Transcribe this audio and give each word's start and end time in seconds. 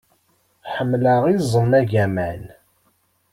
Ḥemmleɣ 0.73 1.23
iẓem 1.35 1.71
agaman. 1.79 2.41